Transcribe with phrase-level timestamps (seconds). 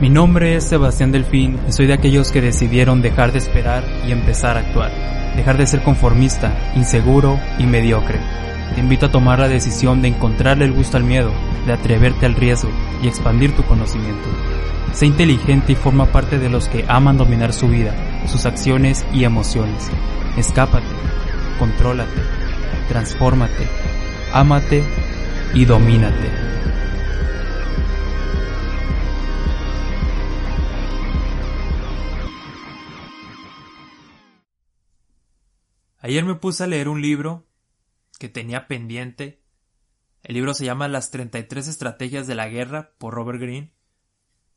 [0.00, 4.10] mi nombre es Sebastián Delfín y soy de aquellos que decidieron dejar de esperar y
[4.10, 4.90] empezar a actuar.
[5.36, 8.18] Dejar de ser conformista, inseguro y mediocre.
[8.74, 11.30] Te invito a tomar la decisión de encontrarle el gusto al miedo,
[11.66, 14.28] de atreverte al riesgo y expandir tu conocimiento.
[14.92, 17.94] Sé inteligente y forma parte de los que aman dominar su vida,
[18.26, 19.88] sus acciones y emociones.
[20.36, 20.86] Escápate,
[21.60, 22.20] contrólate,
[22.88, 23.68] transfórmate,
[24.32, 24.82] ámate
[25.54, 26.30] y domínate.
[35.98, 37.46] Ayer me puse a leer un libro
[38.18, 39.42] que tenía pendiente.
[40.22, 43.72] El libro se llama Las 33 estrategias de la guerra por Robert Greene.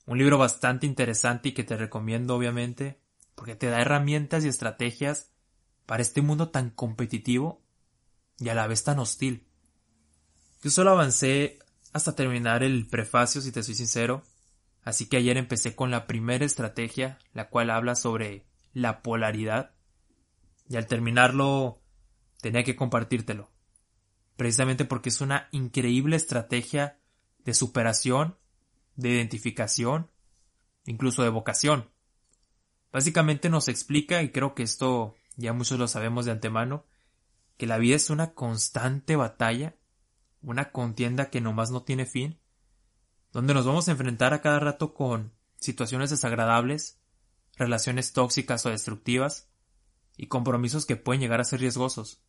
[0.06, 3.02] Un libro bastante interesante y que te recomiendo obviamente
[3.36, 5.32] porque te da herramientas y estrategias
[5.86, 7.62] para este mundo tan competitivo
[8.40, 9.48] y a la vez tan hostil.
[10.64, 11.60] Yo solo avancé
[11.92, 14.24] hasta terminar el prefacio, si te soy sincero,
[14.84, 19.76] así que ayer empecé con la primera estrategia, la cual habla sobre la polaridad,
[20.70, 21.82] y al terminarlo
[22.40, 23.52] tenía que compartírtelo,
[24.38, 26.98] precisamente porque es una increíble estrategia
[27.40, 28.38] de superación,
[28.96, 30.12] de identificación,
[30.86, 31.90] incluso de vocación.
[32.94, 36.86] Básicamente nos explica, y creo que esto ya muchos lo sabemos de antemano,
[37.58, 39.76] que la vida es una constante batalla
[40.44, 42.40] una contienda que nomás no tiene fin,
[43.32, 47.00] donde nos vamos a enfrentar a cada rato con situaciones desagradables,
[47.56, 49.50] relaciones tóxicas o destructivas,
[50.16, 52.22] y compromisos que pueden llegar a ser riesgosos.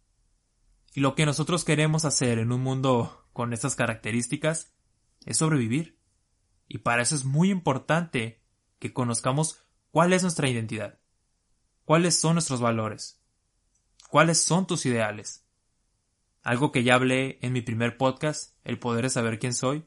[0.94, 4.72] Y lo que nosotros queremos hacer en un mundo con estas características
[5.26, 5.98] es sobrevivir.
[6.68, 8.42] Y para eso es muy importante
[8.78, 9.58] que conozcamos
[9.90, 10.98] cuál es nuestra identidad,
[11.84, 13.20] cuáles son nuestros valores,
[14.08, 15.43] cuáles son tus ideales,
[16.44, 19.86] algo que ya hablé en mi primer podcast, El poder de saber quién soy,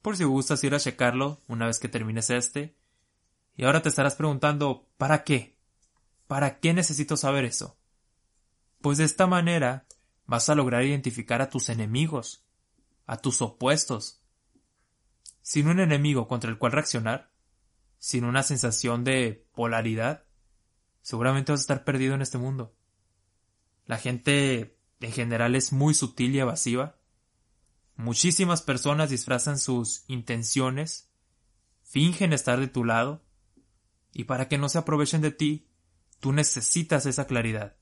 [0.00, 2.74] por si gustas ir a checarlo una vez que termines este.
[3.54, 5.58] Y ahora te estarás preguntando, ¿para qué?
[6.26, 7.76] ¿Para qué necesito saber eso?
[8.80, 9.86] Pues de esta manera
[10.24, 12.46] vas a lograr identificar a tus enemigos,
[13.06, 14.22] a tus opuestos.
[15.42, 17.30] Sin un enemigo contra el cual reaccionar,
[17.98, 20.24] sin una sensación de polaridad,
[21.02, 22.74] seguramente vas a estar perdido en este mundo.
[23.84, 26.96] La gente en general es muy sutil y evasiva.
[27.96, 31.10] Muchísimas personas disfrazan sus intenciones,
[31.82, 33.22] fingen estar de tu lado,
[34.12, 35.68] y para que no se aprovechen de ti,
[36.20, 37.76] tú necesitas esa claridad.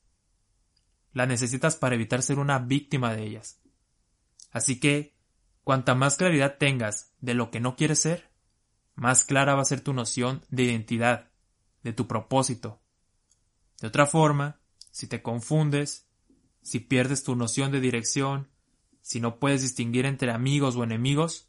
[1.12, 3.60] La necesitas para evitar ser una víctima de ellas.
[4.50, 5.16] Así que,
[5.64, 8.30] cuanta más claridad tengas de lo que no quieres ser,
[8.94, 11.30] más clara va a ser tu noción de identidad,
[11.82, 12.80] de tu propósito.
[13.80, 16.07] De otra forma, si te confundes,
[16.68, 18.50] si pierdes tu noción de dirección,
[19.00, 21.48] si no puedes distinguir entre amigos o enemigos,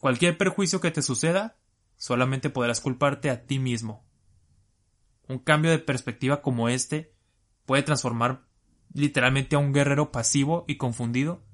[0.00, 1.60] cualquier perjuicio que te suceda,
[1.96, 4.04] solamente podrás culparte a ti mismo.
[5.28, 7.14] Un cambio de perspectiva como este
[7.66, 8.44] puede transformar
[8.92, 11.44] literalmente a un guerrero pasivo y confundido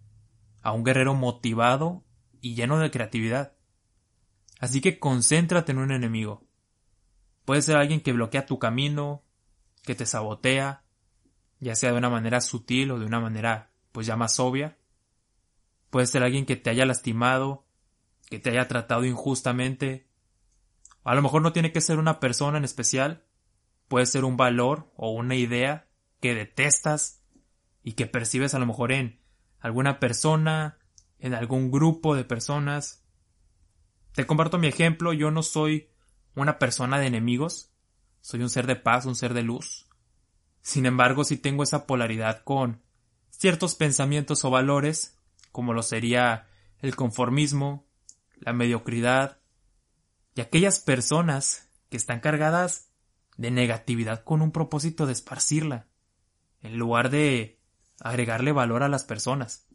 [0.62, 2.06] a un guerrero motivado
[2.40, 3.52] y lleno de creatividad.
[4.60, 6.48] Así que concéntrate en un enemigo.
[7.44, 9.24] Puede ser alguien que bloquea tu camino,
[9.82, 10.87] que te sabotea,
[11.60, 14.76] ya sea de una manera sutil o de una manera pues ya más obvia.
[15.90, 17.64] Puede ser alguien que te haya lastimado,
[18.28, 20.06] que te haya tratado injustamente.
[21.04, 23.24] A lo mejor no tiene que ser una persona en especial,
[23.88, 25.88] puede ser un valor o una idea
[26.20, 27.22] que detestas
[27.82, 29.20] y que percibes a lo mejor en
[29.60, 30.78] alguna persona,
[31.18, 33.04] en algún grupo de personas.
[34.12, 35.90] Te comparto mi ejemplo, yo no soy
[36.34, 37.72] una persona de enemigos,
[38.20, 39.87] soy un ser de paz, un ser de luz.
[40.62, 42.82] Sin embargo, si tengo esa polaridad con
[43.30, 45.16] ciertos pensamientos o valores,
[45.52, 46.48] como lo sería
[46.80, 47.86] el conformismo,
[48.36, 49.38] la mediocridad,
[50.34, 52.90] y aquellas personas que están cargadas
[53.36, 55.86] de negatividad con un propósito de esparcirla,
[56.60, 57.60] en lugar de
[58.00, 59.66] agregarle valor a las personas.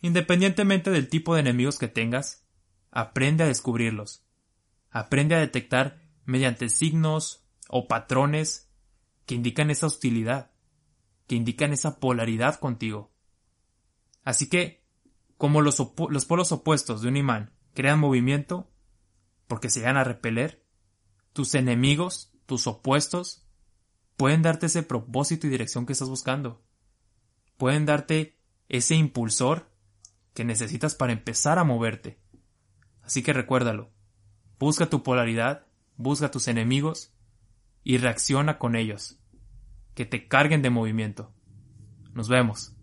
[0.00, 2.46] Independientemente del tipo de enemigos que tengas,
[2.90, 4.24] aprende a descubrirlos.
[4.90, 8.63] Aprende a detectar mediante signos o patrones
[9.26, 10.50] que indican esa hostilidad,
[11.26, 13.12] que indican esa polaridad contigo.
[14.22, 14.84] Así que,
[15.36, 18.70] como los, los polos opuestos de un imán crean movimiento,
[19.46, 20.64] porque se llegan a repeler,
[21.32, 23.46] tus enemigos, tus opuestos,
[24.16, 26.62] pueden darte ese propósito y dirección que estás buscando.
[27.56, 28.38] Pueden darte
[28.68, 29.70] ese impulsor
[30.32, 32.18] que necesitas para empezar a moverte.
[33.02, 33.90] Así que recuérdalo.
[34.58, 35.66] Busca tu polaridad,
[35.96, 37.13] busca tus enemigos
[37.84, 39.20] y reacciona con ellos.
[39.94, 41.32] Que te carguen de movimiento.
[42.14, 42.74] Nos vemos.